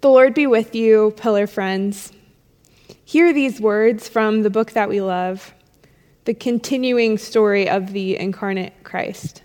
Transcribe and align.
The 0.00 0.08
Lord 0.08 0.32
be 0.32 0.46
with 0.46 0.74
you, 0.74 1.12
pillar 1.18 1.46
friends. 1.46 2.10
Hear 3.04 3.34
these 3.34 3.60
words 3.60 4.08
from 4.08 4.40
the 4.40 4.48
book 4.48 4.70
that 4.70 4.88
we 4.88 5.02
love, 5.02 5.52
the 6.24 6.32
continuing 6.32 7.18
story 7.18 7.68
of 7.68 7.92
the 7.92 8.16
incarnate 8.16 8.72
Christ. 8.82 9.42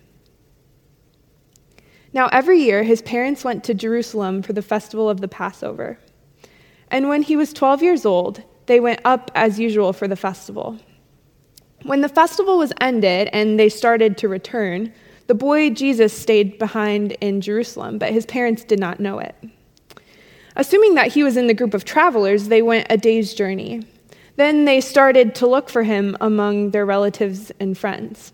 Now, 2.14 2.30
every 2.32 2.60
year, 2.60 2.84
his 2.84 3.02
parents 3.02 3.44
went 3.44 3.66
to 3.66 3.74
Jerusalem 3.74 4.42
for 4.42 4.54
the 4.54 4.62
festival 4.62 5.10
of 5.10 5.20
the 5.20 5.28
Passover. 5.28 6.00
And 6.90 7.10
when 7.10 7.24
he 7.24 7.36
was 7.36 7.52
12 7.52 7.84
years 7.84 8.06
old, 8.06 8.42
they 8.68 8.80
went 8.80 9.02
up 9.04 9.32
as 9.36 9.60
usual 9.60 9.92
for 9.92 10.08
the 10.08 10.16
festival. 10.16 10.80
When 11.84 12.00
the 12.00 12.08
festival 12.08 12.58
was 12.58 12.72
ended 12.80 13.28
and 13.34 13.60
they 13.60 13.68
started 13.68 14.18
to 14.20 14.30
return, 14.30 14.94
the 15.28 15.36
boy 15.36 15.72
Jesus 15.72 16.14
stayed 16.14 16.58
behind 16.58 17.12
in 17.20 17.42
Jerusalem, 17.42 17.98
but 17.98 18.14
his 18.14 18.26
parents 18.26 18.64
did 18.64 18.80
not 18.80 19.02
know 19.02 19.20
it. 19.20 19.36
Assuming 20.56 20.96
that 20.96 21.12
he 21.12 21.24
was 21.24 21.38
in 21.38 21.48
the 21.48 21.54
group 21.54 21.74
of 21.74 21.86
travelers, 21.86 22.48
they 22.48 22.62
went 22.62 22.88
a 22.90 22.98
day's 22.98 23.34
journey. 23.34 23.86
Then 24.38 24.66
they 24.66 24.82
started 24.82 25.36
to 25.36 25.48
look 25.48 25.70
for 25.70 25.84
him 25.84 26.18
among 26.22 26.72
their 26.72 26.86
relatives 26.86 27.52
and 27.60 27.78
friends. 27.78 28.34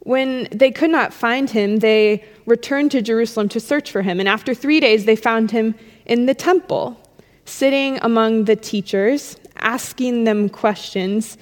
When 0.00 0.48
they 0.50 0.70
could 0.70 0.90
not 0.90 1.14
find 1.14 1.48
him, 1.48 1.78
they 1.78 2.24
returned 2.44 2.90
to 2.90 3.00
Jerusalem 3.00 3.48
to 3.50 3.60
search 3.60 3.90
for 3.90 4.02
him. 4.02 4.20
And 4.20 4.28
after 4.28 4.54
three 4.54 4.80
days, 4.80 5.06
they 5.06 5.16
found 5.16 5.50
him 5.50 5.74
in 6.04 6.26
the 6.26 6.34
temple, 6.34 7.00
sitting 7.46 7.98
among 8.02 8.44
the 8.44 8.56
teachers, 8.56 9.36
asking 9.56 10.24
them 10.24 10.50
questions. 10.50 11.38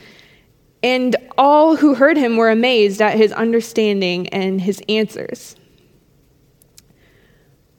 And 0.84 1.16
all 1.36 1.74
who 1.74 1.94
heard 1.94 2.16
him 2.16 2.36
were 2.36 2.50
amazed 2.50 3.02
at 3.02 3.16
his 3.16 3.32
understanding 3.32 4.28
and 4.28 4.60
his 4.60 4.80
answers. 4.88 5.56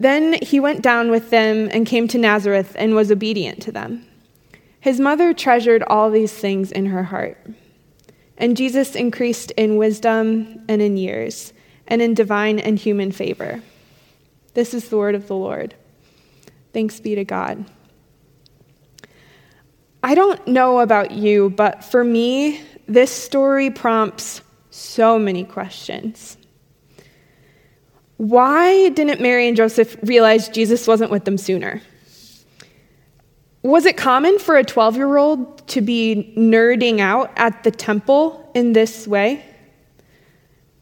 Then 0.00 0.38
he 0.40 0.58
went 0.58 0.80
down 0.80 1.10
with 1.10 1.28
them 1.28 1.68
and 1.72 1.86
came 1.86 2.08
to 2.08 2.18
Nazareth 2.18 2.74
and 2.78 2.94
was 2.94 3.12
obedient 3.12 3.60
to 3.62 3.72
them. 3.72 4.06
His 4.80 4.98
mother 4.98 5.34
treasured 5.34 5.82
all 5.82 6.10
these 6.10 6.32
things 6.32 6.72
in 6.72 6.86
her 6.86 7.04
heart. 7.04 7.38
And 8.38 8.56
Jesus 8.56 8.96
increased 8.96 9.50
in 9.52 9.76
wisdom 9.76 10.64
and 10.68 10.80
in 10.80 10.96
years, 10.96 11.52
and 11.86 12.00
in 12.00 12.14
divine 12.14 12.58
and 12.58 12.78
human 12.78 13.12
favor. 13.12 13.62
This 14.54 14.72
is 14.72 14.88
the 14.88 14.96
word 14.96 15.14
of 15.14 15.26
the 15.26 15.36
Lord. 15.36 15.74
Thanks 16.72 16.98
be 16.98 17.14
to 17.16 17.24
God. 17.24 17.66
I 20.02 20.14
don't 20.14 20.48
know 20.48 20.80
about 20.80 21.10
you, 21.10 21.50
but 21.50 21.84
for 21.84 22.02
me, 22.02 22.62
this 22.86 23.10
story 23.10 23.70
prompts 23.70 24.40
so 24.70 25.18
many 25.18 25.44
questions. 25.44 26.38
Why 28.20 28.90
didn't 28.90 29.22
Mary 29.22 29.48
and 29.48 29.56
Joseph 29.56 29.96
realize 30.02 30.50
Jesus 30.50 30.86
wasn't 30.86 31.10
with 31.10 31.24
them 31.24 31.38
sooner? 31.38 31.80
Was 33.62 33.86
it 33.86 33.96
common 33.96 34.38
for 34.38 34.58
a 34.58 34.62
12 34.62 34.96
year 34.96 35.16
old 35.16 35.66
to 35.68 35.80
be 35.80 36.34
nerding 36.36 37.00
out 37.00 37.32
at 37.36 37.64
the 37.64 37.70
temple 37.70 38.50
in 38.54 38.74
this 38.74 39.08
way? 39.08 39.42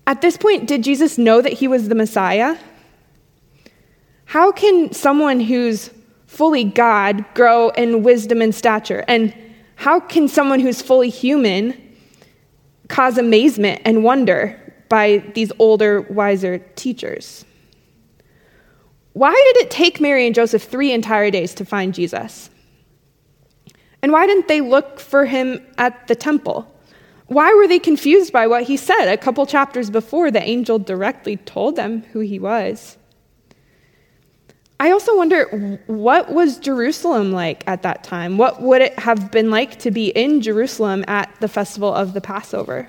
At 0.05 0.21
this 0.21 0.37
point, 0.37 0.67
did 0.67 0.83
Jesus 0.83 1.17
know 1.17 1.41
that 1.41 1.53
he 1.53 1.69
was 1.69 1.89
the 1.89 1.95
Messiah? 1.95 2.57
How 4.25 4.51
can 4.51 4.93
someone 4.93 5.39
who's 5.39 5.91
fully 6.27 6.65
God 6.65 7.25
grow 7.35 7.69
in 7.69 8.03
wisdom 8.03 8.43
and 8.43 8.53
stature? 8.53 9.05
And 9.07 9.33
how 9.77 10.01
can 10.01 10.27
someone 10.27 10.59
who's 10.59 10.83
fully 10.83 11.09
human 11.09 11.81
cause 12.89 13.17
amazement 13.17 13.83
and 13.85 14.03
wonder 14.03 14.61
by 14.89 15.19
these 15.35 15.53
older, 15.59 16.03
wiser 16.03 16.59
teachers. 16.77 17.45
Why 19.13 19.33
did 19.33 19.65
it 19.65 19.71
take 19.71 20.01
Mary 20.01 20.27
and 20.27 20.35
Joseph 20.35 20.63
three 20.63 20.93
entire 20.93 21.31
days 21.31 21.55
to 21.55 21.65
find 21.65 21.93
Jesus? 21.93 22.51
And 24.01 24.13
why 24.13 24.27
didn't 24.27 24.49
they 24.49 24.61
look 24.61 25.01
for 25.01 25.25
him 25.25 25.61
at 25.77 26.07
the 26.07 26.15
temple? 26.15 26.73
Why 27.27 27.53
were 27.55 27.67
they 27.67 27.79
confused 27.79 28.33
by 28.33 28.47
what 28.47 28.63
he 28.63 28.77
said? 28.77 29.07
A 29.07 29.17
couple 29.17 29.45
chapters 29.45 29.91
before, 29.91 30.31
the 30.31 30.43
angel 30.43 30.79
directly 30.79 31.37
told 31.37 31.77
them 31.77 32.03
who 32.13 32.21
he 32.21 32.39
was. 32.39 32.97
I 34.81 34.93
also 34.93 35.17
wonder 35.17 35.81
what 35.89 36.33
was 36.33 36.59
Jerusalem 36.59 37.33
like 37.33 37.65
at 37.67 37.83
that 37.83 38.05
time? 38.05 38.39
What 38.39 38.63
would 38.63 38.81
it 38.81 38.97
have 38.99 39.33
been 39.33 39.51
like 39.51 39.81
to 39.81 39.91
be 39.91 40.11
in 40.11 40.41
Jerusalem 40.41 41.05
at 41.09 41.35
the 41.41 41.49
festival 41.49 41.93
of 41.93 42.15
the 42.15 42.21
Passover? 42.21 42.89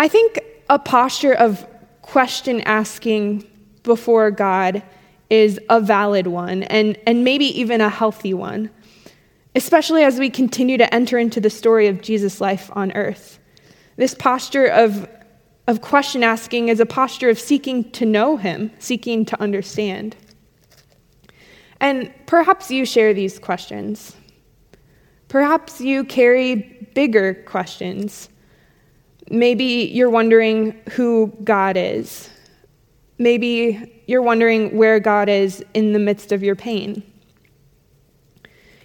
I 0.00 0.08
think 0.08 0.40
a 0.70 0.78
posture 0.78 1.34
of 1.34 1.66
question 2.00 2.62
asking 2.62 3.46
before 3.82 4.30
God 4.30 4.82
is 5.28 5.60
a 5.68 5.78
valid 5.78 6.26
one 6.26 6.62
and, 6.62 6.98
and 7.06 7.22
maybe 7.22 7.44
even 7.60 7.82
a 7.82 7.90
healthy 7.90 8.32
one, 8.32 8.70
especially 9.54 10.02
as 10.02 10.18
we 10.18 10.30
continue 10.30 10.78
to 10.78 10.94
enter 10.94 11.18
into 11.18 11.38
the 11.38 11.50
story 11.50 11.86
of 11.86 12.00
Jesus' 12.00 12.40
life 12.40 12.70
on 12.72 12.92
earth. 12.92 13.40
This 13.96 14.14
posture 14.14 14.68
of, 14.68 15.06
of 15.66 15.82
question 15.82 16.24
asking 16.24 16.70
is 16.70 16.80
a 16.80 16.86
posture 16.86 17.28
of 17.28 17.38
seeking 17.38 17.90
to 17.90 18.06
know 18.06 18.38
Him, 18.38 18.70
seeking 18.78 19.26
to 19.26 19.38
understand. 19.38 20.16
And 21.78 22.10
perhaps 22.24 22.70
you 22.70 22.86
share 22.86 23.12
these 23.12 23.38
questions. 23.38 24.16
Perhaps 25.28 25.82
you 25.82 26.04
carry 26.04 26.88
bigger 26.94 27.34
questions 27.34 28.30
Maybe 29.28 29.90
you're 29.92 30.10
wondering 30.10 30.80
who 30.92 31.32
God 31.44 31.76
is. 31.76 32.30
Maybe 33.18 34.02
you're 34.06 34.22
wondering 34.22 34.76
where 34.76 34.98
God 34.98 35.28
is 35.28 35.64
in 35.74 35.92
the 35.92 35.98
midst 35.98 36.32
of 36.32 36.42
your 36.42 36.56
pain. 36.56 37.02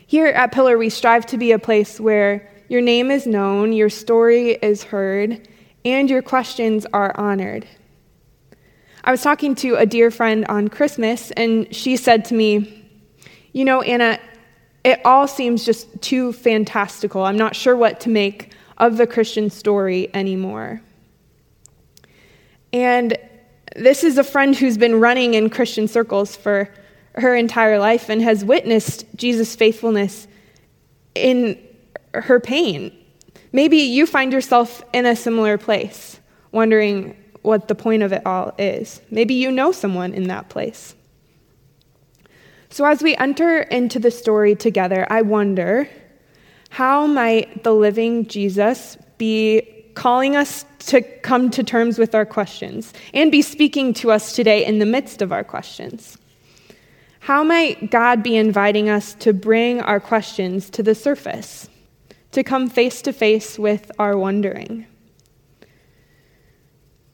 Here 0.07 0.27
at 0.27 0.51
Pillar, 0.51 0.77
we 0.77 0.89
strive 0.89 1.25
to 1.27 1.37
be 1.37 1.51
a 1.51 1.59
place 1.59 1.99
where 1.99 2.51
your 2.67 2.81
name 2.81 3.11
is 3.11 3.25
known, 3.25 3.73
your 3.73 3.89
story 3.89 4.51
is 4.61 4.83
heard, 4.83 5.47
and 5.83 6.09
your 6.09 6.21
questions 6.21 6.85
are 6.93 7.17
honored. 7.19 7.67
I 9.03 9.11
was 9.11 9.21
talking 9.21 9.55
to 9.55 9.75
a 9.75 9.85
dear 9.85 10.09
friend 10.09 10.45
on 10.45 10.67
Christmas, 10.67 11.31
and 11.31 11.73
she 11.73 11.95
said 11.95 12.25
to 12.25 12.33
me, 12.33 12.87
You 13.53 13.65
know, 13.65 13.81
Anna, 13.83 14.19
it 14.83 14.99
all 15.05 15.27
seems 15.27 15.63
just 15.63 16.01
too 16.01 16.33
fantastical. 16.33 17.23
I'm 17.23 17.37
not 17.37 17.55
sure 17.55 17.75
what 17.75 17.99
to 18.01 18.09
make 18.09 18.51
of 18.77 18.97
the 18.97 19.07
Christian 19.07 19.49
story 19.49 20.09
anymore. 20.13 20.81
And 22.73 23.17
this 23.75 24.03
is 24.03 24.17
a 24.17 24.23
friend 24.23 24.55
who's 24.55 24.77
been 24.77 24.99
running 24.99 25.33
in 25.33 25.49
Christian 25.49 25.87
circles 25.87 26.35
for 26.35 26.69
her 27.15 27.35
entire 27.35 27.79
life 27.79 28.09
and 28.09 28.21
has 28.21 28.43
witnessed 28.43 29.05
Jesus' 29.15 29.55
faithfulness 29.55 30.27
in 31.13 31.57
her 32.13 32.39
pain. 32.39 32.95
Maybe 33.51 33.77
you 33.77 34.05
find 34.05 34.33
yourself 34.33 34.83
in 34.93 35.05
a 35.05 35.15
similar 35.15 35.57
place, 35.57 36.19
wondering 36.51 37.15
what 37.41 37.67
the 37.67 37.75
point 37.75 38.03
of 38.03 38.11
it 38.11 38.25
all 38.25 38.53
is. 38.57 39.01
Maybe 39.09 39.33
you 39.35 39.51
know 39.51 39.71
someone 39.71 40.13
in 40.13 40.27
that 40.27 40.49
place. 40.49 40.95
So, 42.69 42.83
as 42.85 43.01
we 43.01 43.15
enter 43.15 43.61
into 43.61 43.99
the 43.99 44.11
story 44.11 44.55
together, 44.55 45.07
I 45.09 45.21
wonder 45.21 45.87
how 46.75 47.07
might 47.07 47.63
the 47.63 47.73
living 47.73 48.27
Jesus 48.27 48.97
be 49.17 49.61
calling 49.93 50.35
us 50.35 50.65
to 50.79 51.01
come 51.21 51.49
to 51.51 51.63
terms 51.63 51.97
with 51.97 52.13
our 52.13 52.25
questions 52.25 52.91
and 53.13 53.31
be 53.31 53.41
speaking 53.41 53.93
to 53.93 54.11
us 54.11 54.35
today 54.35 54.65
in 54.65 54.79
the 54.79 54.85
midst 54.85 55.21
of 55.21 55.31
our 55.31 55.45
questions? 55.45 56.17
How 57.21 57.45
might 57.45 57.91
God 57.91 58.21
be 58.21 58.35
inviting 58.35 58.89
us 58.89 59.13
to 59.19 59.31
bring 59.31 59.79
our 59.79 60.01
questions 60.01 60.69
to 60.71 60.83
the 60.83 60.93
surface, 60.93 61.69
to 62.33 62.43
come 62.43 62.67
face 62.67 63.01
to 63.03 63.13
face 63.13 63.57
with 63.57 63.89
our 63.97 64.17
wondering? 64.17 64.85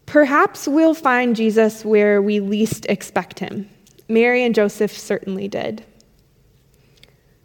Perhaps 0.08 0.68
we'll 0.68 0.96
find 0.96 1.36
Jesus 1.36 1.86
where 1.86 2.20
we 2.20 2.40
least 2.40 2.88
expect 2.90 3.38
him. 3.38 3.70
Mary 4.10 4.44
and 4.44 4.56
Joseph 4.56 4.98
certainly 4.98 5.48
did. 5.48 5.86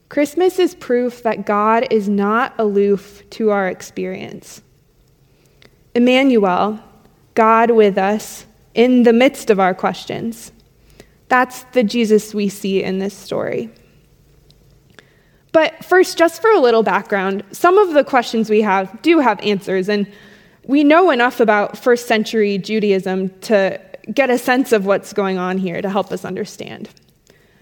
Christmas 0.08 0.58
is 0.58 0.74
proof 0.74 1.22
that 1.22 1.46
God 1.46 1.86
is 1.90 2.08
not 2.08 2.54
aloof 2.58 3.28
to 3.30 3.50
our 3.50 3.68
experience. 3.68 4.62
Emmanuel, 5.94 6.78
God 7.34 7.70
with 7.70 7.98
us 7.98 8.46
in 8.74 9.02
the 9.02 9.12
midst 9.12 9.50
of 9.50 9.58
our 9.58 9.74
questions. 9.74 10.52
That's 11.28 11.64
the 11.72 11.82
Jesus 11.82 12.34
we 12.34 12.48
see 12.48 12.82
in 12.82 12.98
this 12.98 13.14
story. 13.14 13.70
But 15.52 15.84
first, 15.84 16.18
just 16.18 16.42
for 16.42 16.50
a 16.50 16.60
little 16.60 16.82
background, 16.82 17.42
some 17.50 17.78
of 17.78 17.94
the 17.94 18.04
questions 18.04 18.50
we 18.50 18.60
have 18.60 19.00
do 19.02 19.20
have 19.20 19.40
answers, 19.40 19.88
and 19.88 20.06
we 20.66 20.84
know 20.84 21.10
enough 21.10 21.40
about 21.40 21.78
first 21.78 22.06
century 22.06 22.58
Judaism 22.58 23.30
to 23.40 23.80
get 24.12 24.30
a 24.30 24.38
sense 24.38 24.72
of 24.72 24.84
what's 24.84 25.12
going 25.12 25.38
on 25.38 25.58
here 25.58 25.80
to 25.80 25.88
help 25.88 26.12
us 26.12 26.24
understand. 26.24 26.90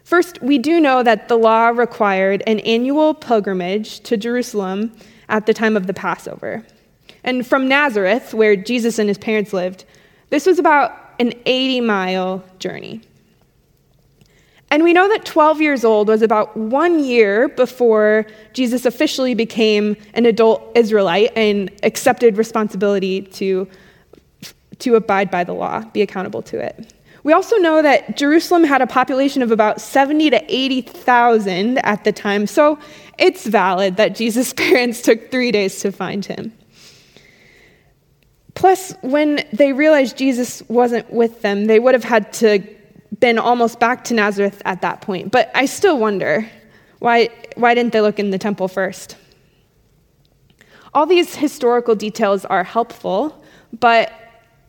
First, 0.05 0.41
we 0.43 0.59
do 0.59 0.81
know 0.81 1.03
that 1.03 1.29
the 1.29 1.37
law 1.37 1.69
required 1.69 2.43
an 2.47 2.61
annual 2.61 3.15
pilgrimage 3.15 4.01
to 4.01 4.17
Jerusalem 4.19 4.93
at 5.31 5.47
the 5.47 5.55
time 5.55 5.77
of 5.77 5.87
the 5.87 5.95
Passover. 5.95 6.65
And 7.25 7.47
from 7.47 7.69
Nazareth, 7.69 8.35
where 8.35 8.55
Jesus 8.55 8.99
and 8.99 9.09
his 9.09 9.17
parents 9.17 9.55
lived, 9.55 9.87
this 10.29 10.45
was 10.45 10.59
about 10.59 10.93
an 11.19 11.33
80 11.47 11.81
mile 11.81 12.45
journey. 12.59 13.01
And 14.71 14.83
we 14.83 14.93
know 14.93 15.09
that 15.09 15.25
12 15.25 15.63
years 15.63 15.85
old 15.85 16.09
was 16.09 16.21
about 16.21 16.55
one 16.57 17.03
year 17.03 17.49
before 17.49 18.27
Jesus 18.53 18.85
officially 18.85 19.35
became 19.35 19.97
an 20.15 20.27
adult 20.27 20.71
Israelite 20.75 21.33
and 21.37 21.71
accepted 21.83 22.37
responsibility 22.37 23.23
to, 23.23 23.69
to 24.81 24.97
abide 24.97 25.31
by 25.31 25.45
the 25.45 25.53
law, 25.53 25.81
be 25.81 26.03
accountable 26.03 26.43
to 26.43 26.59
it. 26.59 26.94
We 27.25 27.33
also 27.33 27.57
know 27.57 27.83
that 27.83 28.17
Jerusalem 28.17 28.65
had 28.65 28.83
a 28.83 28.87
population 28.87 29.43
of 29.43 29.51
about 29.51 29.81
70 29.81 30.31
to 30.31 30.45
80,000 30.47 31.79
at 31.79 32.05
the 32.05 32.13
time, 32.13 32.47
so 32.47 32.79
it's 33.19 33.47
valid 33.47 33.97
that 33.97 34.15
Jesus' 34.15 34.53
parents 34.57 35.03
took 35.03 35.31
three 35.31 35.51
days 35.51 35.81
to 35.81 35.91
find 35.91 36.25
him. 36.25 36.53
Plus, 38.55 38.95
when 39.01 39.45
they 39.53 39.73
realized 39.73 40.17
Jesus 40.17 40.63
wasn't 40.69 41.11
with 41.13 41.43
them, 41.43 41.65
they 41.65 41.81
would 41.81 41.95
have 41.95 42.05
had 42.05 42.33
to 42.35 42.63
been 43.21 43.39
almost 43.39 43.79
back 43.81 44.05
to 44.05 44.15
Nazareth 44.15 44.61
at 44.65 44.83
that 44.83 45.01
point. 45.01 45.31
But 45.31 45.51
I 45.55 45.67
still 45.67 45.99
wonder 45.99 46.49
why, 46.99 47.29
why 47.55 47.75
didn't 47.75 47.93
they 47.93 48.01
look 48.01 48.19
in 48.19 48.31
the 48.31 48.39
temple 48.39 48.69
first? 48.69 49.17
All 50.93 51.07
these 51.07 51.35
historical 51.35 51.95
details 51.95 52.45
are 52.45 52.65
helpful, 52.65 53.45
but 53.79 54.13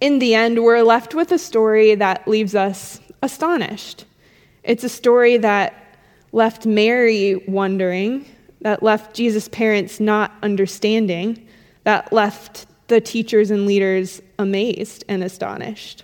in 0.02 0.20
the 0.20 0.36
end, 0.36 0.64
we're 0.64 0.82
left 0.82 1.14
with 1.14 1.32
a 1.32 1.38
story 1.38 1.96
that 1.96 2.28
leaves 2.28 2.56
us 2.56 3.00
astonished. 3.22 4.06
It's 4.64 4.84
a 4.84 4.90
story 4.90 5.38
that 5.38 5.98
left 6.32 6.66
Mary 6.66 7.36
wondering, 7.48 8.26
that 8.62 8.84
left 8.84 9.16
Jesus' 9.16 9.48
parents 9.48 10.00
not 10.00 10.32
understanding, 10.44 11.48
that 11.84 12.12
left 12.12 12.66
the 12.88 13.00
teachers 13.00 13.52
and 13.52 13.66
leaders 13.66 14.22
amazed 14.38 15.04
and 15.08 15.24
astonished. 15.24 16.04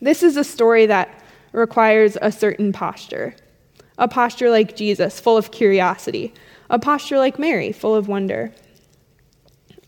This 0.00 0.22
is 0.22 0.36
a 0.36 0.44
story 0.44 0.86
that 0.86 1.22
requires 1.52 2.18
a 2.20 2.30
certain 2.30 2.72
posture 2.72 3.34
a 3.98 4.08
posture 4.08 4.50
like 4.50 4.76
Jesus, 4.76 5.18
full 5.20 5.36
of 5.36 5.50
curiosity, 5.50 6.34
a 6.68 6.78
posture 6.78 7.18
like 7.18 7.38
Mary, 7.38 7.72
full 7.72 7.94
of 7.94 8.08
wonder. 8.08 8.52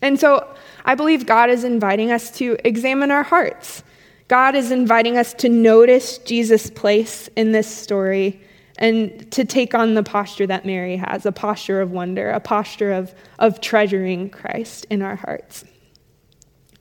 And 0.01 0.19
so 0.19 0.55
I 0.85 0.95
believe 0.95 1.25
God 1.25 1.49
is 1.49 1.63
inviting 1.63 2.11
us 2.11 2.31
to 2.37 2.57
examine 2.63 3.11
our 3.11 3.23
hearts. 3.23 3.83
God 4.27 4.55
is 4.55 4.71
inviting 4.71 5.17
us 5.17 5.33
to 5.35 5.49
notice 5.49 6.19
Jesus' 6.19 6.69
place 6.69 7.29
in 7.35 7.51
this 7.51 7.67
story 7.67 8.41
and 8.77 9.29
to 9.31 9.43
take 9.43 9.73
on 9.73 9.95
the 9.95 10.03
posture 10.03 10.47
that 10.47 10.65
Mary 10.65 10.95
has 10.95 11.25
a 11.25 11.31
posture 11.31 11.81
of 11.81 11.91
wonder, 11.91 12.29
a 12.29 12.39
posture 12.39 12.93
of, 12.93 13.13
of 13.39 13.59
treasuring 13.59 14.29
Christ 14.29 14.85
in 14.89 15.01
our 15.01 15.15
hearts. 15.15 15.65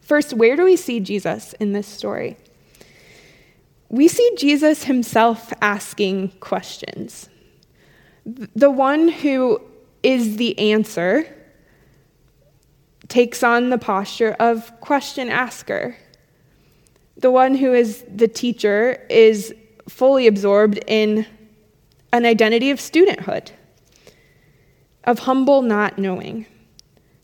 First, 0.00 0.32
where 0.32 0.54
do 0.56 0.64
we 0.64 0.76
see 0.76 1.00
Jesus 1.00 1.54
in 1.54 1.72
this 1.72 1.86
story? 1.86 2.36
we 3.88 4.08
see 4.08 4.30
Jesus 4.36 4.84
himself 4.84 5.52
asking 5.62 6.30
questions. 6.40 7.28
The 8.26 8.70
one 8.70 9.08
who 9.08 9.60
is 10.02 10.36
the 10.36 10.58
answer 10.58 11.34
takes 13.08 13.42
on 13.42 13.70
the 13.70 13.78
posture 13.78 14.36
of 14.38 14.72
question 14.80 15.28
asker. 15.28 15.96
The 17.16 17.30
one 17.30 17.54
who 17.54 17.72
is 17.72 18.04
the 18.14 18.28
teacher 18.28 19.04
is 19.10 19.54
fully 19.88 20.26
absorbed 20.26 20.78
in 20.86 21.26
an 22.12 22.24
identity 22.24 22.70
of 22.70 22.78
studenthood, 22.78 23.50
of 25.04 25.20
humble 25.20 25.62
not 25.62 25.98
knowing. 25.98 26.46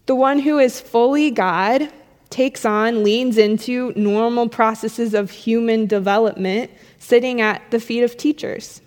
The 0.06 0.14
one 0.14 0.38
who 0.38 0.58
is 0.58 0.81
fully 0.81 1.31
God 1.31 1.90
takes 2.30 2.64
on, 2.64 3.04
leans 3.04 3.38
into 3.38 3.92
normal 3.94 4.48
processes 4.48 5.14
of 5.14 5.30
human 5.30 5.87
development 5.87 6.70
sitting 6.98 7.40
at 7.40 7.62
the 7.70 7.78
feet 7.78 8.02
of 8.02 8.16
teachers. 8.16 8.80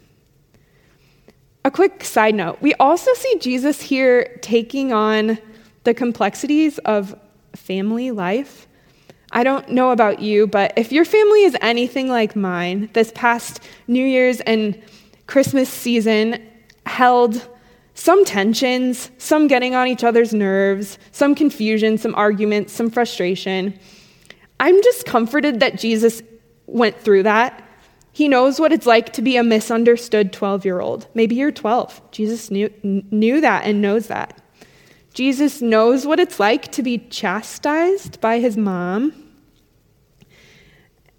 A 1.64 1.72
quick 1.72 2.04
side 2.04 2.36
note 2.36 2.62
we 2.62 2.74
also 2.76 3.14
see 3.14 3.38
Jesus 3.40 3.82
here 3.82 4.38
taking 4.42 4.92
on 4.92 5.38
the 5.88 5.94
complexities 5.94 6.80
of 6.80 7.18
family 7.56 8.12
life. 8.12 8.68
I 9.32 9.46
don't 9.46 9.70
know 9.70 9.92
about 9.92 10.20
you, 10.20 10.46
but 10.46 10.74
if 10.76 10.92
your 10.92 11.06
family 11.06 11.44
is 11.44 11.56
anything 11.62 12.10
like 12.10 12.36
mine, 12.36 12.90
this 12.92 13.10
past 13.16 13.62
New 13.88 14.06
Year's 14.06 14.42
and 14.42 14.84
Christmas 15.28 15.70
season 15.70 16.46
held 16.86 17.48
some 17.94 18.26
tensions, 18.26 19.12
some 19.18 19.48
getting 19.48 19.76
on 19.76 19.88
each 19.88 20.04
other's 20.04 20.34
nerves, 20.34 21.00
some 21.14 21.34
confusion, 21.34 21.98
some 21.98 22.14
arguments, 22.16 22.74
some 22.74 22.90
frustration. 22.90 23.74
I'm 24.60 24.84
just 24.84 25.06
comforted 25.06 25.62
that 25.62 25.80
Jesus 25.80 26.22
went 26.66 27.00
through 27.00 27.24
that. 27.24 27.64
He 28.12 28.28
knows 28.28 28.60
what 28.60 28.74
it's 28.74 28.86
like 28.86 29.14
to 29.14 29.22
be 29.22 29.38
a 29.38 29.44
misunderstood 29.44 30.34
12 30.34 30.66
year 30.66 30.82
old. 30.82 31.08
Maybe 31.14 31.36
you're 31.36 31.54
12. 31.54 32.12
Jesus 32.12 32.52
knew, 32.52 32.74
knew 32.84 33.40
that 33.40 33.64
and 33.64 33.82
knows 33.82 34.08
that. 34.08 34.42
Jesus 35.18 35.64
knows 35.64 36.06
what 36.06 36.20
it's 36.20 36.40
like 36.40 36.72
to 36.74 36.84
be 36.84 37.00
chastised 37.00 38.22
by 38.22 38.38
his 38.38 38.56
mom. 38.56 39.12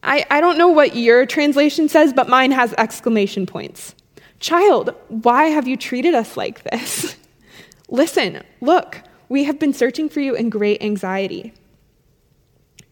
I, 0.05 0.25
I 0.31 0.41
don't 0.41 0.57
know 0.57 0.69
what 0.69 0.95
your 0.95 1.27
translation 1.27 1.89
says, 1.89 2.13
but 2.13 2.29
mine 2.29 2.53
has 2.53 2.73
exclamation 2.75 3.45
points. 3.45 3.97
Child, 4.39 4.95
why 5.09 5.47
have 5.47 5.67
you 5.67 5.77
treated 5.77 6.15
us 6.15 6.37
like 6.37 6.63
this? 6.63 7.17
Listen, 7.89 8.45
look, 8.61 9.03
we 9.29 9.43
have 9.43 9.59
been 9.59 9.73
searching 9.73 10.09
for 10.09 10.21
you 10.21 10.37
in 10.37 10.49
great 10.49 10.81
anxiety. 10.81 11.53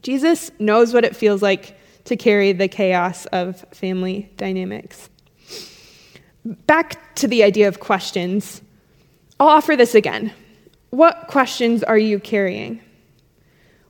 Jesus 0.02 0.50
knows 0.58 0.92
what 0.92 1.04
it 1.04 1.14
feels 1.14 1.40
like 1.40 1.78
to 2.06 2.16
carry 2.16 2.50
the 2.50 2.66
chaos 2.66 3.26
of 3.26 3.60
family 3.72 4.28
dynamics. 4.38 5.08
Back 6.44 7.14
to 7.14 7.28
the 7.28 7.44
idea 7.44 7.68
of 7.68 7.78
questions, 7.78 8.60
I'll 9.38 9.46
offer 9.46 9.76
this 9.76 9.94
again. 9.94 10.32
What 10.90 11.26
questions 11.28 11.82
are 11.82 11.98
you 11.98 12.18
carrying? 12.18 12.80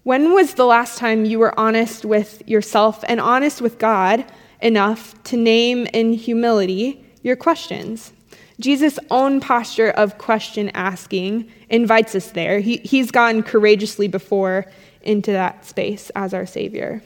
When 0.03 0.33
was 0.33 0.55
the 0.55 0.67
last 0.67 0.99
time 0.99 1.25
you 1.25 1.39
were 1.39 1.59
honest 1.59 2.05
with 2.05 2.43
yourself 2.49 3.05
and 3.09 3.21
honest 3.21 3.61
with 3.61 3.79
God 3.79 4.25
enough 4.63 5.21
to 5.25 5.37
name 5.37 5.87
in 5.93 6.13
humility 6.13 7.05
your 7.23 7.37
questions. 7.37 8.13
Jesus' 8.61 8.99
own 9.11 9.41
posture 9.41 9.91
of 9.91 10.17
question 10.17 10.71
asking 10.71 11.51
invites 11.69 12.15
us 12.15 12.31
there. 12.31 12.61
He, 12.61 12.79
he's 12.79 13.11
gone 13.11 13.43
courageously 13.43 14.09
before 14.09 14.67
into 15.03 15.33
that 15.33 15.65
space 15.65 16.11
as 16.15 16.33
our 16.33 16.47
Savior. 16.47 17.03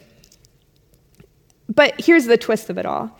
But 1.75 2.01
here's 2.01 2.27
the 2.27 2.37
twist 2.37 2.71
of 2.71 2.79
it 2.79 2.87
all 2.87 3.19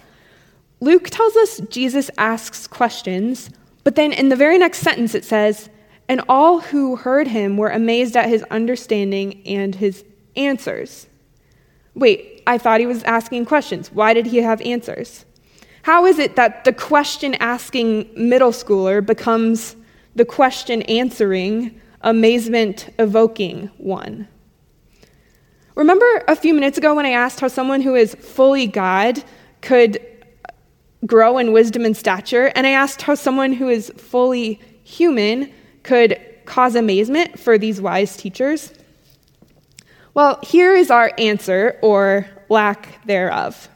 Luke 0.81 1.09
tells 1.11 1.37
us 1.37 1.61
Jesus 1.71 2.11
asks 2.19 2.67
questions, 2.67 3.51
but 3.83 3.97
then 3.97 4.13
in 4.13 4.29
the 4.29 4.37
very 4.37 4.59
next 4.59 4.79
sentence 4.79 5.15
it 5.15 5.25
says, 5.25 5.69
And 6.11 6.23
all 6.29 6.59
who 6.59 6.97
heard 6.97 7.29
him 7.29 7.57
were 7.57 7.69
amazed 7.69 8.17
at 8.17 8.29
his 8.29 8.43
understanding 8.51 9.41
and 9.47 9.77
his 9.77 10.05
answers. 10.35 11.07
Wait, 11.95 12.43
I 12.49 12.59
thought 12.59 12.81
he 12.81 12.87
was 12.87 13.05
asking 13.05 13.45
questions. 13.45 13.93
Why 13.93 14.13
did 14.13 14.27
he 14.27 14.39
have 14.39 14.61
answers? 14.63 15.25
How 15.83 16.07
is 16.07 16.19
it 16.19 16.35
that 16.35 16.65
the 16.65 16.73
question 16.73 17.37
asking 17.37 18.11
middle 18.17 18.51
schooler 18.51 19.07
becomes 19.07 19.77
the 20.17 20.25
question 20.25 20.83
answering, 20.83 21.81
amazement 22.01 22.93
evoking 22.99 23.71
one? 23.79 24.27
Remember 25.77 26.25
a 26.27 26.35
few 26.35 26.55
minutes 26.55 26.77
ago 26.77 26.93
when 26.93 27.07
I 27.07 27.11
asked 27.11 27.39
how 27.39 27.47
someone 27.47 27.83
who 27.83 27.95
is 27.95 28.17
fully 28.17 28.67
God 28.67 29.23
could 29.61 30.01
grow 31.07 31.39
in 31.39 31.53
wisdom 31.53 31.85
and 31.85 31.97
stature? 31.97 32.51
And 32.57 32.67
I 32.67 32.71
asked 32.71 33.03
how 33.03 33.15
someone 33.15 33.53
who 33.53 33.69
is 33.69 33.93
fully 33.97 34.59
human 34.83 35.53
could 35.91 36.21
cause 36.45 36.75
amazement 36.77 37.39
for 37.39 37.59
these 37.59 37.81
wise 37.81 38.17
teachers? 38.17 38.73
Well, 40.15 40.39
here 40.43 40.75
is 40.75 40.91
our 40.91 41.13
answer, 41.19 41.79
or 41.83 42.27
lack 42.49 43.05
thereof 43.07 43.69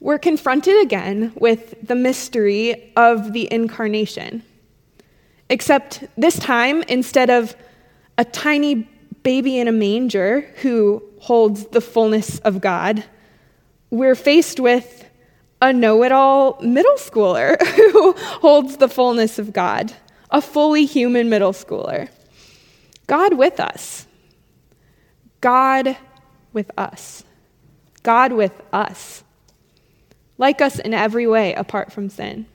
we're 0.00 0.18
confronted 0.18 0.80
again 0.80 1.32
with 1.36 1.74
the 1.86 1.94
mystery 1.94 2.92
of 2.96 3.32
the 3.32 3.52
incarnation. 3.52 4.42
Except 5.50 6.04
this 6.16 6.38
time, 6.38 6.82
instead 6.82 7.30
of 7.30 7.56
a 8.16 8.24
tiny 8.24 8.88
baby 9.22 9.58
in 9.58 9.66
a 9.66 9.72
manger 9.72 10.42
who 10.62 11.02
holds 11.20 11.66
the 11.66 11.80
fullness 11.80 12.38
of 12.40 12.60
God, 12.60 13.02
we're 13.90 14.14
faced 14.14 14.60
with 14.60 15.04
a 15.60 15.72
know 15.72 16.04
it 16.04 16.12
all 16.12 16.60
middle 16.60 16.94
schooler 16.94 17.60
who 17.92 18.12
holds 18.12 18.76
the 18.76 18.88
fullness 18.88 19.38
of 19.38 19.52
God, 19.52 19.92
a 20.30 20.40
fully 20.40 20.84
human 20.84 21.28
middle 21.28 21.52
schooler. 21.52 22.08
God 23.06 23.34
with 23.34 23.60
us. 23.60 24.06
God 25.40 25.96
with 26.52 26.70
us. 26.76 27.24
God 28.02 28.32
with 28.32 28.52
us. 28.72 29.24
Like 30.36 30.60
us 30.60 30.78
in 30.78 30.94
every 30.94 31.26
way 31.26 31.54
apart 31.54 31.92
from 31.92 32.08
sin. 32.08 32.46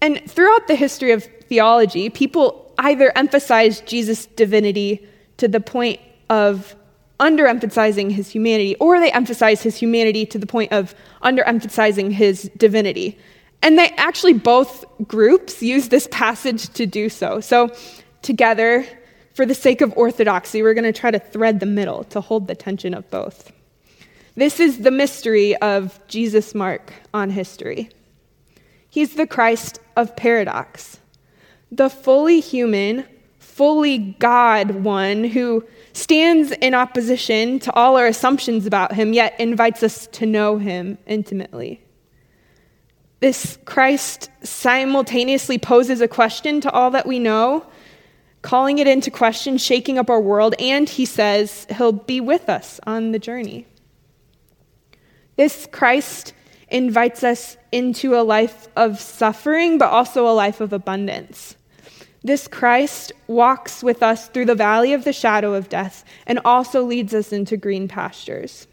And 0.00 0.20
throughout 0.30 0.66
the 0.68 0.74
history 0.74 1.12
of 1.12 1.24
theology, 1.48 2.10
people 2.10 2.72
either 2.78 3.16
emphasize 3.16 3.80
Jesus' 3.80 4.26
divinity 4.26 5.06
to 5.38 5.48
the 5.48 5.60
point 5.60 6.00
of 6.28 6.76
underemphasizing 7.20 8.10
his 8.10 8.28
humanity, 8.28 8.74
or 8.76 8.98
they 8.98 9.12
emphasize 9.12 9.62
his 9.62 9.76
humanity 9.76 10.26
to 10.26 10.38
the 10.38 10.46
point 10.46 10.72
of 10.72 10.94
underemphasizing 11.22 12.12
his 12.12 12.50
divinity. 12.56 13.18
And 13.64 13.78
they 13.78 13.88
actually, 13.96 14.34
both 14.34 14.84
groups 15.08 15.62
use 15.62 15.88
this 15.88 16.06
passage 16.10 16.68
to 16.74 16.84
do 16.84 17.08
so. 17.08 17.40
So, 17.40 17.74
together, 18.20 18.86
for 19.32 19.46
the 19.46 19.54
sake 19.54 19.80
of 19.80 19.96
orthodoxy, 19.96 20.62
we're 20.62 20.74
going 20.74 20.84
to 20.84 20.92
try 20.92 21.10
to 21.10 21.18
thread 21.18 21.60
the 21.60 21.66
middle 21.66 22.04
to 22.04 22.20
hold 22.20 22.46
the 22.46 22.54
tension 22.54 22.92
of 22.92 23.10
both. 23.10 23.50
This 24.36 24.60
is 24.60 24.80
the 24.80 24.90
mystery 24.90 25.56
of 25.56 25.98
Jesus' 26.08 26.54
mark 26.54 26.92
on 27.14 27.30
history. 27.30 27.88
He's 28.90 29.14
the 29.14 29.26
Christ 29.26 29.80
of 29.96 30.14
paradox, 30.14 30.98
the 31.72 31.88
fully 31.88 32.40
human, 32.40 33.06
fully 33.38 33.98
God 34.18 34.72
one 34.84 35.24
who 35.24 35.64
stands 35.94 36.52
in 36.52 36.74
opposition 36.74 37.60
to 37.60 37.72
all 37.72 37.96
our 37.96 38.06
assumptions 38.06 38.66
about 38.66 38.92
him, 38.92 39.14
yet 39.14 39.34
invites 39.40 39.82
us 39.82 40.06
to 40.08 40.26
know 40.26 40.58
him 40.58 40.98
intimately. 41.06 41.80
This 43.24 43.56
Christ 43.64 44.28
simultaneously 44.42 45.56
poses 45.56 46.02
a 46.02 46.08
question 46.08 46.60
to 46.60 46.70
all 46.70 46.90
that 46.90 47.06
we 47.06 47.18
know, 47.18 47.64
calling 48.42 48.76
it 48.76 48.86
into 48.86 49.10
question, 49.10 49.56
shaking 49.56 49.96
up 49.96 50.10
our 50.10 50.20
world, 50.20 50.54
and 50.58 50.86
he 50.86 51.06
says 51.06 51.66
he'll 51.74 51.92
be 51.92 52.20
with 52.20 52.50
us 52.50 52.80
on 52.86 53.12
the 53.12 53.18
journey. 53.18 53.66
This 55.36 55.66
Christ 55.72 56.34
invites 56.68 57.24
us 57.24 57.56
into 57.72 58.14
a 58.14 58.20
life 58.20 58.68
of 58.76 59.00
suffering, 59.00 59.78
but 59.78 59.88
also 59.88 60.28
a 60.28 60.36
life 60.36 60.60
of 60.60 60.74
abundance. 60.74 61.56
This 62.22 62.46
Christ 62.46 63.10
walks 63.26 63.82
with 63.82 64.02
us 64.02 64.28
through 64.28 64.44
the 64.44 64.54
valley 64.54 64.92
of 64.92 65.04
the 65.04 65.14
shadow 65.14 65.54
of 65.54 65.70
death 65.70 66.04
and 66.26 66.40
also 66.44 66.82
leads 66.82 67.14
us 67.14 67.32
into 67.32 67.56
green 67.56 67.88
pastures. 67.88 68.66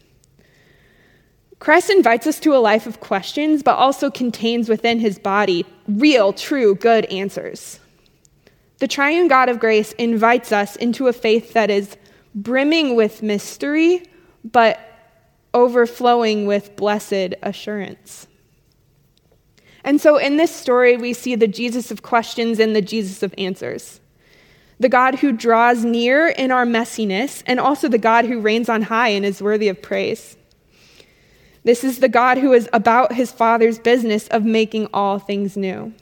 Christ 1.62 1.90
invites 1.90 2.26
us 2.26 2.40
to 2.40 2.56
a 2.56 2.58
life 2.58 2.88
of 2.88 2.98
questions, 2.98 3.62
but 3.62 3.76
also 3.76 4.10
contains 4.10 4.68
within 4.68 4.98
his 4.98 5.16
body 5.16 5.64
real, 5.86 6.32
true, 6.32 6.74
good 6.74 7.04
answers. 7.04 7.78
The 8.78 8.88
triune 8.88 9.28
God 9.28 9.48
of 9.48 9.60
grace 9.60 9.92
invites 9.92 10.50
us 10.50 10.74
into 10.74 11.06
a 11.06 11.12
faith 11.12 11.52
that 11.52 11.70
is 11.70 11.96
brimming 12.34 12.96
with 12.96 13.22
mystery, 13.22 14.02
but 14.42 14.80
overflowing 15.54 16.46
with 16.46 16.74
blessed 16.74 17.36
assurance. 17.44 18.26
And 19.84 20.00
so 20.00 20.16
in 20.16 20.38
this 20.38 20.52
story, 20.52 20.96
we 20.96 21.12
see 21.12 21.36
the 21.36 21.46
Jesus 21.46 21.92
of 21.92 22.02
questions 22.02 22.58
and 22.58 22.74
the 22.74 22.82
Jesus 22.82 23.22
of 23.22 23.32
answers. 23.38 24.00
The 24.80 24.88
God 24.88 25.20
who 25.20 25.30
draws 25.30 25.84
near 25.84 26.26
in 26.26 26.50
our 26.50 26.66
messiness, 26.66 27.44
and 27.46 27.60
also 27.60 27.86
the 27.86 27.98
God 27.98 28.24
who 28.24 28.40
reigns 28.40 28.68
on 28.68 28.82
high 28.82 29.10
and 29.10 29.24
is 29.24 29.40
worthy 29.40 29.68
of 29.68 29.80
praise. 29.80 30.36
This 31.64 31.84
is 31.84 32.00
the 32.00 32.08
God 32.08 32.38
who 32.38 32.52
is 32.52 32.68
about 32.72 33.12
his 33.12 33.30
Father's 33.30 33.78
business 33.78 34.26
of 34.28 34.44
making 34.44 34.88
all 34.92 35.18
things 35.18 35.56
new, 35.56 35.94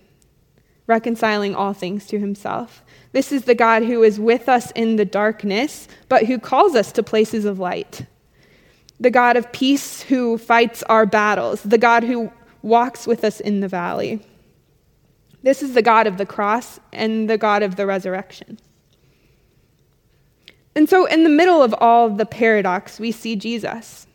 reconciling 0.86 1.54
all 1.54 1.72
things 1.72 2.06
to 2.06 2.18
himself. 2.18 2.82
This 3.12 3.32
is 3.32 3.44
the 3.44 3.54
God 3.54 3.82
who 3.82 4.02
is 4.02 4.18
with 4.18 4.48
us 4.48 4.70
in 4.72 4.96
the 4.96 5.04
darkness, 5.04 5.88
but 6.08 6.26
who 6.26 6.38
calls 6.38 6.74
us 6.74 6.92
to 6.92 7.02
places 7.02 7.44
of 7.44 7.58
light 7.58 8.06
the 9.00 9.10
God 9.10 9.38
of 9.38 9.50
peace 9.50 10.02
who 10.02 10.36
fights 10.36 10.82
our 10.84 11.06
battles, 11.06 11.62
the 11.62 11.78
God 11.78 12.04
who 12.04 12.30
walks 12.60 13.06
with 13.06 13.24
us 13.24 13.40
in 13.40 13.60
the 13.60 13.68
valley. 13.68 14.20
This 15.42 15.62
is 15.62 15.72
the 15.72 15.80
God 15.80 16.06
of 16.06 16.18
the 16.18 16.26
cross 16.26 16.78
and 16.92 17.28
the 17.28 17.38
God 17.38 17.62
of 17.62 17.76
the 17.76 17.86
resurrection. 17.86 18.58
And 20.76 20.88
so, 20.88 21.06
in 21.06 21.24
the 21.24 21.30
middle 21.30 21.62
of 21.62 21.74
all 21.80 22.10
the 22.10 22.26
paradox, 22.26 23.00
we 23.00 23.10
see 23.10 23.36
Jesus. 23.36 24.06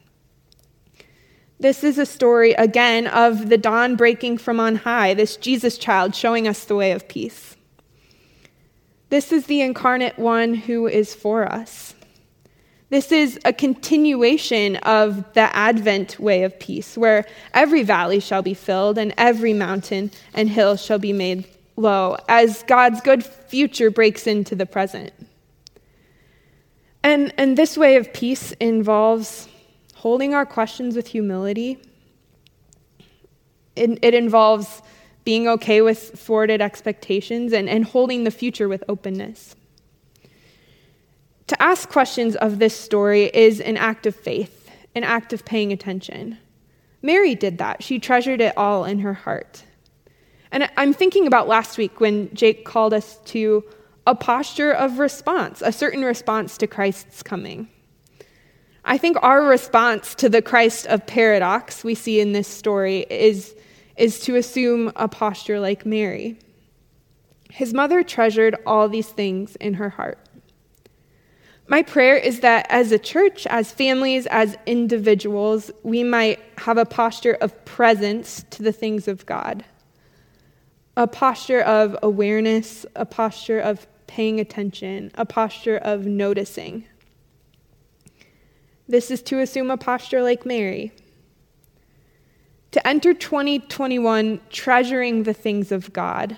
This 1.59 1.83
is 1.83 1.97
a 1.97 2.05
story, 2.05 2.51
again, 2.53 3.07
of 3.07 3.49
the 3.49 3.57
dawn 3.57 3.95
breaking 3.95 4.39
from 4.39 4.59
on 4.59 4.75
high, 4.75 5.13
this 5.13 5.37
Jesus 5.37 5.77
child 5.77 6.13
showing 6.13 6.47
us 6.47 6.65
the 6.65 6.75
way 6.75 6.91
of 6.91 7.07
peace. 7.07 7.55
This 9.09 9.31
is 9.31 9.45
the 9.45 9.61
incarnate 9.61 10.19
one 10.19 10.53
who 10.53 10.87
is 10.87 11.15
for 11.15 11.49
us. 11.49 11.93
This 12.89 13.11
is 13.11 13.39
a 13.45 13.53
continuation 13.53 14.75
of 14.77 15.33
the 15.33 15.55
Advent 15.55 16.19
way 16.19 16.43
of 16.43 16.59
peace, 16.59 16.97
where 16.97 17.25
every 17.53 17.83
valley 17.83 18.19
shall 18.19 18.41
be 18.41 18.53
filled 18.53 18.97
and 18.97 19.13
every 19.17 19.53
mountain 19.53 20.11
and 20.33 20.49
hill 20.49 20.75
shall 20.75 20.99
be 20.99 21.13
made 21.13 21.47
low, 21.77 22.17
as 22.27 22.63
God's 22.63 23.01
good 23.01 23.23
future 23.25 23.89
breaks 23.89 24.27
into 24.27 24.55
the 24.55 24.65
present. 24.65 25.13
And, 27.03 27.33
and 27.37 27.57
this 27.57 27.77
way 27.77 27.95
of 27.95 28.11
peace 28.13 28.51
involves 28.53 29.47
holding 29.95 30.33
our 30.33 30.45
questions 30.45 30.95
with 30.95 31.07
humility. 31.07 31.81
It, 33.75 33.99
it 34.01 34.13
involves 34.13 34.81
being 35.23 35.47
okay 35.47 35.81
with 35.81 36.19
thwarted 36.19 36.61
expectations 36.61 37.51
and, 37.51 37.67
and 37.67 37.83
holding 37.83 38.23
the 38.23 38.31
future 38.31 38.67
with 38.69 38.83
openness. 38.87 39.55
To 41.47 41.61
ask 41.61 41.89
questions 41.89 42.35
of 42.35 42.59
this 42.59 42.77
story 42.77 43.25
is 43.33 43.59
an 43.59 43.77
act 43.77 44.05
of 44.05 44.15
faith, 44.15 44.69
an 44.95 45.03
act 45.03 45.33
of 45.33 45.45
paying 45.45 45.71
attention. 45.71 46.37
Mary 47.01 47.35
did 47.35 47.57
that. 47.57 47.83
She 47.83 47.99
treasured 47.99 48.41
it 48.41 48.55
all 48.57 48.85
in 48.85 48.99
her 48.99 49.13
heart. 49.13 49.63
And 50.51 50.69
I'm 50.77 50.93
thinking 50.93 51.27
about 51.27 51.47
last 51.47 51.77
week 51.77 51.99
when 51.99 52.33
Jake 52.33 52.65
called 52.65 52.93
us 52.93 53.17
to 53.25 53.63
a 54.07 54.15
posture 54.15 54.71
of 54.71 54.99
response, 54.99 55.61
a 55.63 55.71
certain 55.71 56.03
response 56.03 56.57
to 56.57 56.67
Christ's 56.67 57.23
coming. 57.23 57.69
I 58.87 58.99
think 58.99 59.17
our 59.23 59.43
response 59.43 60.13
to 60.15 60.29
the 60.29 60.43
Christ 60.43 60.85
of 60.85 61.07
paradox 61.07 61.83
we 61.83 61.95
see 61.95 62.19
in 62.19 62.33
this 62.33 62.47
story 62.47 63.07
is, 63.09 63.55
is 63.97 64.19
to 64.21 64.35
assume 64.35 64.91
a 64.95 65.07
posture 65.07 65.59
like 65.59 65.87
Mary. 65.87 66.37
His 67.49 67.73
mother 67.73 68.03
treasured 68.03 68.55
all 68.67 68.87
these 68.87 69.07
things 69.07 69.55
in 69.55 69.73
her 69.75 69.89
heart. 69.89 70.19
My 71.67 71.81
prayer 71.81 72.15
is 72.15 72.41
that 72.41 72.67
as 72.69 72.91
a 72.91 72.99
church, 72.99 73.47
as 73.47 73.71
families, 73.71 74.27
as 74.27 74.55
individuals, 74.67 75.71
we 75.81 76.03
might 76.03 76.39
have 76.59 76.77
a 76.77 76.85
posture 76.85 77.37
of 77.41 77.65
presence 77.65 78.45
to 78.51 78.61
the 78.61 78.71
things 78.71 79.07
of 79.07 79.25
God, 79.25 79.65
a 80.95 81.07
posture 81.07 81.61
of 81.61 81.97
awareness, 82.03 82.85
a 82.95 83.05
posture 83.05 83.59
of 83.59 83.87
paying 84.05 84.39
attention, 84.39 85.09
a 85.15 85.25
posture 85.25 85.77
of 85.77 86.05
noticing. 86.05 86.85
This 88.87 89.09
is 89.09 89.21
to 89.23 89.39
assume 89.39 89.71
a 89.71 89.77
posture 89.77 90.21
like 90.21 90.45
Mary. 90.45 90.91
To 92.71 92.87
enter 92.87 93.13
2021 93.13 94.41
treasuring 94.49 95.23
the 95.23 95.33
things 95.33 95.71
of 95.71 95.93
God, 95.93 96.37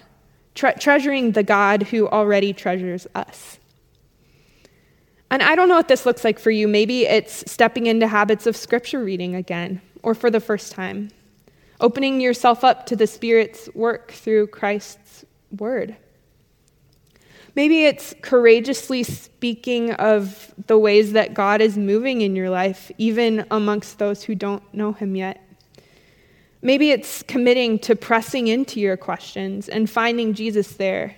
tre- 0.55 0.75
treasuring 0.79 1.31
the 1.31 1.43
God 1.43 1.83
who 1.83 2.07
already 2.07 2.53
treasures 2.53 3.07
us. 3.15 3.59
And 5.29 5.43
I 5.43 5.55
don't 5.55 5.67
know 5.67 5.75
what 5.75 5.89
this 5.89 6.05
looks 6.05 6.23
like 6.23 6.39
for 6.39 6.51
you. 6.51 6.67
Maybe 6.67 7.05
it's 7.05 7.49
stepping 7.51 7.87
into 7.87 8.07
habits 8.07 8.47
of 8.47 8.55
scripture 8.55 9.03
reading 9.03 9.35
again, 9.35 9.81
or 10.03 10.13
for 10.15 10.31
the 10.31 10.39
first 10.39 10.71
time, 10.71 11.09
opening 11.81 12.21
yourself 12.21 12.63
up 12.63 12.85
to 12.85 12.95
the 12.95 13.07
Spirit's 13.07 13.67
work 13.73 14.11
through 14.11 14.47
Christ's 14.47 15.25
word. 15.57 15.97
Maybe 17.57 17.85
it's 17.85 18.13
courageously 18.21 19.01
speaking 19.01 19.91
of 19.93 20.53
the 20.67 20.77
ways 20.77 21.13
that 21.13 21.33
God 21.33 21.59
is 21.59 21.75
moving 21.75 22.21
in 22.21 22.35
your 22.35 22.51
life, 22.51 22.91
even 22.99 23.47
amongst 23.49 23.97
those 23.97 24.21
who 24.21 24.35
don't 24.35 24.61
know 24.75 24.91
Him 24.91 25.15
yet. 25.15 25.41
Maybe 26.61 26.91
it's 26.91 27.23
committing 27.23 27.79
to 27.79 27.95
pressing 27.95 28.47
into 28.47 28.79
your 28.79 28.95
questions 28.95 29.69
and 29.69 29.89
finding 29.89 30.35
Jesus 30.35 30.73
there 30.73 31.15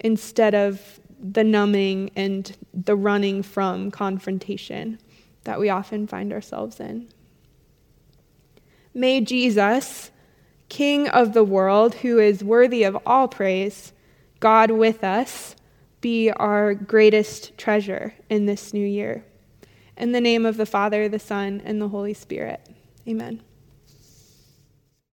instead 0.00 0.52
of 0.52 0.98
the 1.20 1.44
numbing 1.44 2.10
and 2.16 2.56
the 2.74 2.96
running 2.96 3.44
from 3.44 3.92
confrontation 3.92 4.98
that 5.44 5.60
we 5.60 5.68
often 5.68 6.08
find 6.08 6.32
ourselves 6.32 6.80
in. 6.80 7.06
May 8.94 9.20
Jesus, 9.20 10.10
King 10.68 11.06
of 11.08 11.34
the 11.34 11.44
world, 11.44 11.94
who 11.94 12.18
is 12.18 12.42
worthy 12.42 12.82
of 12.82 12.98
all 13.06 13.28
praise, 13.28 13.92
God 14.40 14.72
with 14.72 15.04
us, 15.04 15.54
be 16.00 16.30
our 16.30 16.74
greatest 16.74 17.56
treasure 17.58 18.14
in 18.28 18.46
this 18.46 18.72
new 18.72 18.86
year. 18.86 19.24
In 19.96 20.12
the 20.12 20.20
name 20.20 20.46
of 20.46 20.56
the 20.56 20.66
Father, 20.66 21.08
the 21.08 21.18
Son, 21.18 21.60
and 21.64 21.80
the 21.80 21.88
Holy 21.88 22.14
Spirit. 22.14 22.60
Amen. 23.06 23.42